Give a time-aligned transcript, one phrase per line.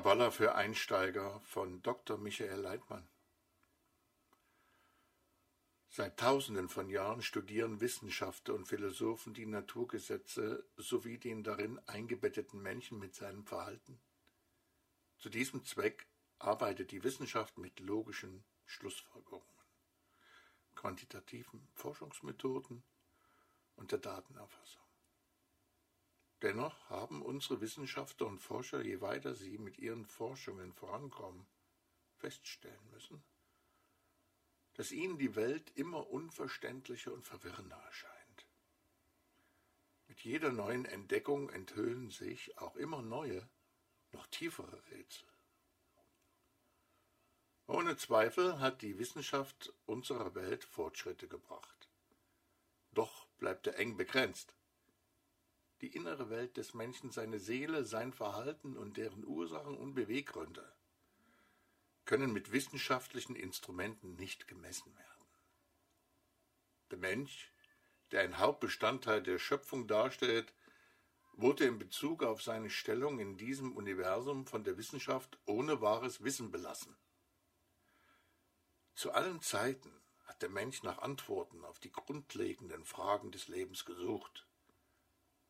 [0.00, 2.16] Kabbala für Einsteiger von Dr.
[2.16, 3.06] Michael Leitmann.
[5.90, 12.98] Seit Tausenden von Jahren studieren Wissenschaftler und Philosophen die Naturgesetze sowie den darin eingebetteten Menschen
[12.98, 14.00] mit seinem Verhalten.
[15.18, 16.06] Zu diesem Zweck
[16.38, 19.44] arbeitet die Wissenschaft mit logischen Schlussfolgerungen,
[20.76, 22.82] quantitativen Forschungsmethoden
[23.76, 24.89] und der Datenerfassung.
[26.42, 31.46] Dennoch haben unsere Wissenschaftler und Forscher, je weiter sie mit ihren Forschungen vorankommen,
[32.16, 33.22] feststellen müssen,
[34.74, 38.46] dass ihnen die Welt immer unverständlicher und verwirrender erscheint.
[40.08, 43.46] Mit jeder neuen Entdeckung enthüllen sich auch immer neue,
[44.12, 45.28] noch tiefere Rätsel.
[47.66, 51.88] Ohne Zweifel hat die Wissenschaft unserer Welt Fortschritte gebracht.
[52.92, 54.54] Doch bleibt er eng begrenzt
[55.80, 60.70] die innere Welt des Menschen, seine Seele, sein Verhalten und deren Ursachen und Beweggründe
[62.04, 65.26] können mit wissenschaftlichen Instrumenten nicht gemessen werden.
[66.90, 67.52] Der Mensch,
[68.10, 70.52] der ein Hauptbestandteil der Schöpfung darstellt,
[71.34, 76.50] wurde in Bezug auf seine Stellung in diesem Universum von der Wissenschaft ohne wahres Wissen
[76.50, 76.96] belassen.
[78.94, 79.92] Zu allen Zeiten
[80.24, 84.46] hat der Mensch nach Antworten auf die grundlegenden Fragen des Lebens gesucht.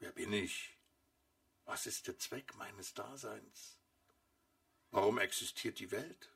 [0.00, 0.76] Wer bin ich?
[1.64, 3.78] Was ist der Zweck meines Daseins?
[4.90, 6.32] Warum existiert die Welt?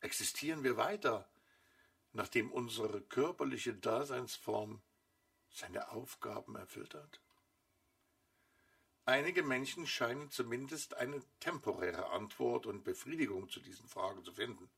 [0.00, 1.28] Existieren wir weiter,
[2.12, 4.82] nachdem unsere körperliche Daseinsform
[5.50, 7.20] seine Aufgaben erfüllt hat?
[9.06, 14.70] Einige Menschen scheinen zumindest eine temporäre Antwort und Befriedigung zu diesen Fragen zu finden.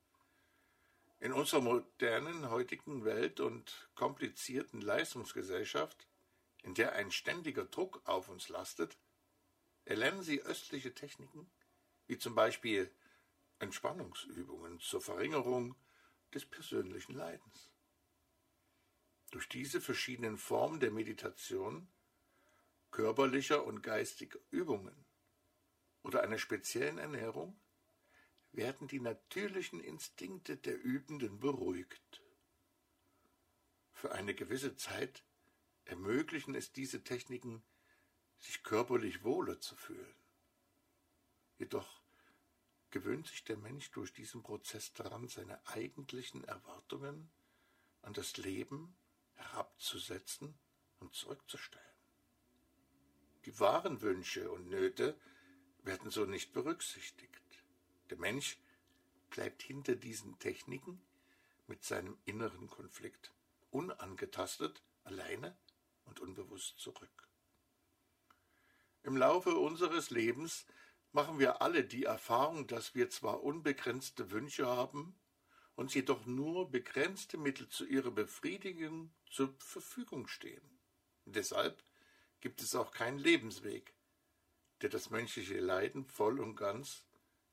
[1.19, 6.07] In unserer modernen heutigen Welt und komplizierten Leistungsgesellschaft
[6.67, 8.99] in der ein ständiger Druck auf uns lastet,
[9.85, 11.49] erlernen sie östliche Techniken,
[12.09, 12.93] wie zum Beispiel
[13.61, 15.77] Entspannungsübungen zur Verringerung
[16.35, 17.71] des persönlichen Leidens.
[19.31, 21.87] Durch diese verschiedenen Formen der Meditation,
[22.91, 25.07] körperlicher und geistiger Übungen
[26.03, 27.57] oder einer speziellen Ernährung
[28.51, 32.23] werden die natürlichen Instinkte der Übenden beruhigt.
[33.93, 35.23] Für eine gewisse Zeit
[35.87, 37.63] ermöglichen es diese Techniken,
[38.39, 40.15] sich körperlich wohler zu fühlen.
[41.59, 42.03] Jedoch
[42.91, 47.31] gewöhnt sich der Mensch durch diesen Prozess daran, seine eigentlichen Erwartungen
[48.03, 48.97] an das Leben
[49.35, 50.59] herabzusetzen
[50.99, 51.85] und zurückzustellen.
[53.45, 55.19] Die wahren Wünsche und Nöte
[55.83, 57.43] werden so nicht berücksichtigt.
[58.11, 58.59] Der Mensch
[59.31, 61.01] bleibt hinter diesen Techniken
[61.67, 63.33] mit seinem inneren Konflikt
[63.71, 65.57] unangetastet, alleine
[66.07, 67.29] und unbewusst zurück.
[69.03, 70.67] Im Laufe unseres Lebens
[71.13, 75.19] machen wir alle die Erfahrung, dass wir zwar unbegrenzte Wünsche haben,
[75.77, 80.81] uns jedoch nur begrenzte Mittel zu ihrer Befriedigung zur Verfügung stehen.
[81.25, 81.83] Deshalb
[82.41, 83.95] gibt es auch keinen Lebensweg,
[84.81, 87.05] der das menschliche Leiden voll und ganz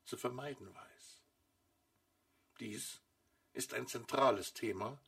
[0.06, 1.22] zu vermeiden weiß.
[2.59, 3.02] Dies
[3.53, 5.00] ist ein zentrales Thema,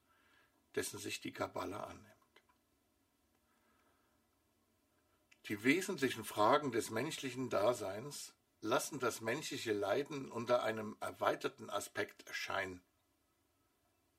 [0.76, 2.15] dessen sich die Kabbala annimmt.
[5.48, 12.84] Die wesentlichen Fragen des menschlichen Daseins lassen das menschliche Leiden unter einem erweiterten Aspekt erscheinen.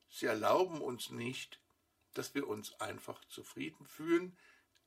[0.09, 1.61] Sie erlauben uns nicht,
[2.15, 4.39] dass wir uns einfach zufrieden fühlen,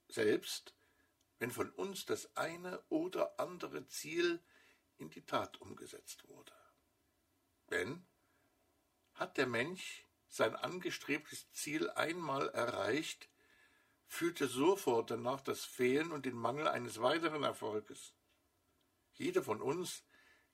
[0.08, 0.74] selbst
[1.40, 4.42] wenn von uns das eine oder andere Ziel
[4.98, 6.54] in die Tat umgesetzt wurde.
[7.70, 8.08] Denn
[9.14, 13.30] hat der Mensch sein angestrebtes Ziel einmal erreicht,
[14.10, 18.16] fühlte sofort danach das Fehlen und den Mangel eines weiteren Erfolges.
[19.14, 20.04] Jeder von uns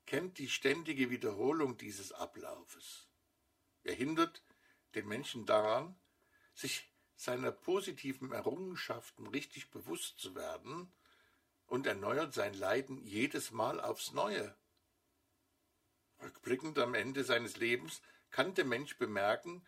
[0.06, 3.08] kennt die ständige Wiederholung dieses Ablaufes.
[3.84, 4.44] Er hindert
[4.94, 5.98] den Menschen daran,
[6.54, 10.94] sich seiner positiven Errungenschaften richtig bewusst zu werden
[11.66, 14.54] und erneuert sein Leiden jedes Mal aufs Neue.
[16.22, 18.02] Rückblickend am Ende seines Lebens
[18.32, 19.66] kann der Mensch bemerken,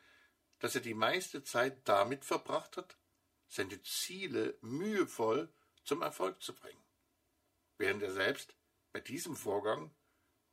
[0.59, 2.97] dass er die meiste Zeit damit verbracht hat,
[3.47, 5.51] seine Ziele mühevoll
[5.83, 6.83] zum Erfolg zu bringen,
[7.77, 8.55] während er selbst
[8.91, 9.91] bei diesem Vorgang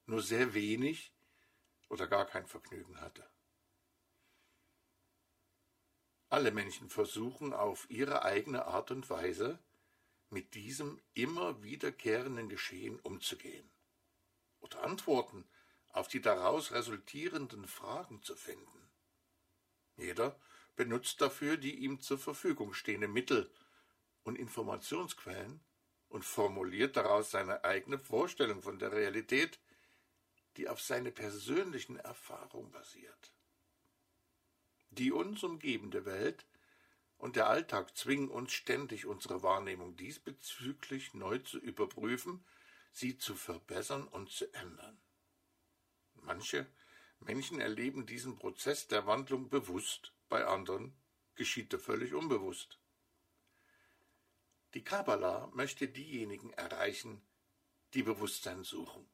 [0.06, 1.12] nur sehr wenig
[1.88, 3.28] oder gar kein Vergnügen hatte.
[6.28, 9.58] Alle Menschen versuchen auf ihre eigene Art und Weise
[10.30, 13.70] mit diesem immer wiederkehrenden Geschehen umzugehen
[14.60, 15.46] oder Antworten
[15.92, 18.90] auf die daraus resultierenden Fragen zu finden.
[19.96, 20.36] Jeder
[20.76, 23.50] benutzt dafür die ihm zur Verfügung stehenden Mittel
[24.22, 25.60] und Informationsquellen
[26.08, 29.58] und formuliert daraus seine eigene Vorstellung von der Realität,
[30.56, 33.32] die auf seine persönlichen Erfahrung basiert.
[34.90, 36.46] Die uns umgebende Welt
[37.18, 42.44] und der Alltag zwingen uns ständig, unsere Wahrnehmung diesbezüglich neu zu überprüfen,
[42.92, 45.00] sie zu verbessern und zu ändern.
[46.14, 46.66] Manche
[47.20, 50.96] Menschen erleben diesen Prozess der Wandlung bewusst, bei anderen
[51.34, 52.78] geschieht er völlig unbewusst.
[54.74, 57.24] Die Kabbala möchte diejenigen erreichen,
[57.94, 59.08] die Bewusstsein suchen.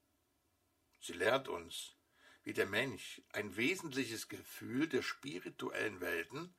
[1.01, 1.97] Sie lehrt uns,
[2.43, 6.55] wie der Mensch ein wesentliches Gefühl der spirituellen Welten,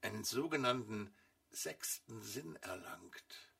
[0.00, 1.14] einen sogenannten
[1.50, 3.52] sechsten Sinn erlangt,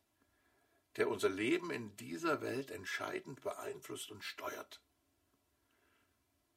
[0.96, 4.80] der unser Leben in dieser Welt entscheidend beeinflusst und steuert.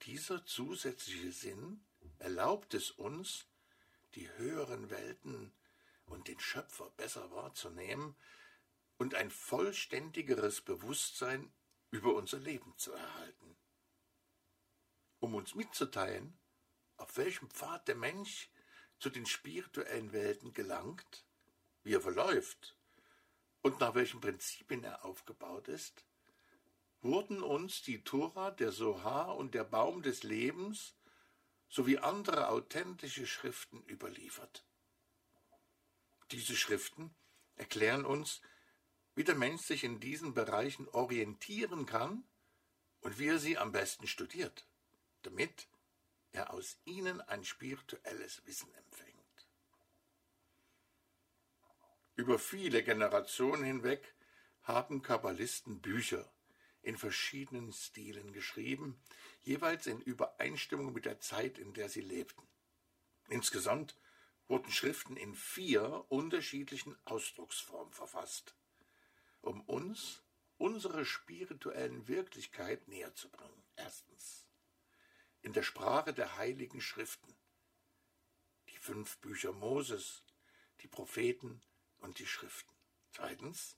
[0.04, 1.86] Dieser zusätzliche Sinn
[2.18, 3.49] erlaubt es uns,
[4.16, 5.52] die höheren Welten
[6.06, 8.16] und den Schöpfer besser wahrzunehmen
[8.98, 11.52] und ein vollständigeres Bewusstsein
[11.92, 13.56] über unser Leben zu erhalten.
[15.20, 16.38] Um uns mitzuteilen,
[16.98, 18.50] auf welchem Pfad der Mensch
[19.00, 21.26] zu den spirituellen Welten gelangt,
[21.84, 22.78] wie er verläuft
[23.62, 26.06] und nach welchen Prinzipien er aufgebaut ist,
[27.02, 30.96] wurden uns die Tora, der Sohar und der Baum des Lebens
[31.70, 34.66] sowie andere authentische Schriften überliefert.
[36.32, 37.14] Diese Schriften
[37.56, 38.42] erklären uns,
[39.16, 42.24] wie der Mensch sich in diesen Bereichen orientieren kann
[43.02, 44.66] und wie er sie am besten studiert,
[45.22, 45.68] damit
[46.32, 49.48] er aus ihnen ein spirituelles Wissen empfängt.
[52.16, 54.16] Über viele Generationen hinweg
[54.64, 56.32] haben Kabbalisten Bücher
[56.82, 59.02] in verschiedenen Stilen geschrieben,
[59.42, 62.48] jeweils in Übereinstimmung mit der Zeit, in der sie lebten.
[63.28, 63.96] Insgesamt
[64.48, 68.56] wurden Schriften in vier unterschiedlichen Ausdrucksformen verfasst,
[69.42, 70.24] um uns
[70.58, 73.64] unsere spirituellen Wirklichkeit näher zu bringen.
[73.76, 74.46] Erstens
[75.42, 77.34] in der Sprache der heiligen Schriften,
[78.70, 80.24] die fünf Bücher Moses,
[80.82, 81.62] die Propheten
[82.00, 82.74] und die Schriften.
[83.12, 83.78] Zweitens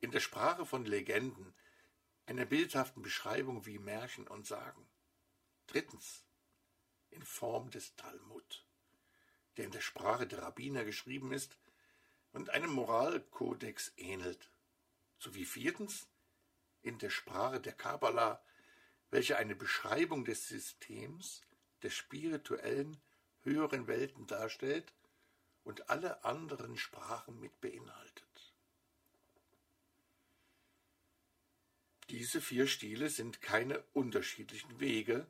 [0.00, 1.54] in der Sprache von Legenden,
[2.30, 4.88] einer bildhaften Beschreibung wie Märchen und Sagen.
[5.66, 6.24] Drittens,
[7.10, 8.64] in Form des Talmud,
[9.56, 11.58] der in der Sprache der Rabbiner geschrieben ist
[12.30, 14.52] und einem Moralkodex ähnelt.
[15.18, 16.06] Sowie viertens,
[16.82, 18.40] in der Sprache der Kabbalah,
[19.10, 21.42] welche eine Beschreibung des Systems
[21.82, 23.02] der spirituellen
[23.40, 24.94] höheren Welten darstellt
[25.64, 28.29] und alle anderen Sprachen mit beinhaltet.
[32.20, 35.26] Diese vier Stile sind keine unterschiedlichen Wege,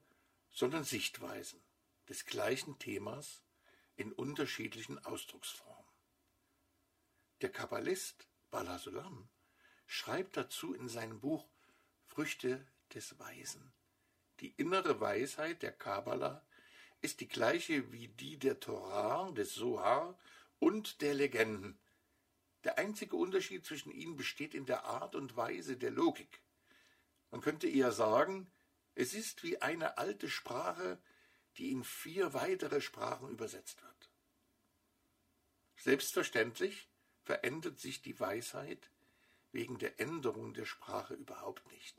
[0.51, 1.61] sondern Sichtweisen
[2.09, 3.45] des gleichen Themas
[3.95, 5.85] in unterschiedlichen Ausdrucksformen.
[7.43, 9.29] Der Kabbalist Balasulam
[9.87, 11.49] schreibt dazu in seinem Buch
[12.07, 13.73] Früchte des Weisen.
[14.41, 16.45] Die innere Weisheit der Kabbala
[17.03, 20.19] ist die gleiche wie die der Torah, des Sohar
[20.59, 21.79] und der Legenden.
[22.65, 26.43] Der einzige Unterschied zwischen ihnen besteht in der Art und Weise der Logik.
[27.31, 28.51] Man könnte eher sagen,
[28.95, 30.99] es ist wie eine alte Sprache,
[31.57, 34.11] die in vier weitere Sprachen übersetzt wird.
[35.77, 36.89] Selbstverständlich
[37.23, 38.91] verändert sich die Weisheit
[39.53, 41.97] wegen der Änderung der Sprache überhaupt nicht.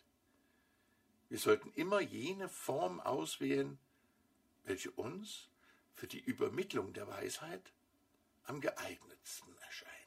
[1.30, 3.80] Wir sollten immer jene Form auswählen,
[4.64, 5.50] welche uns
[5.94, 7.74] für die Übermittlung der Weisheit
[8.44, 10.01] am geeignetsten erscheint.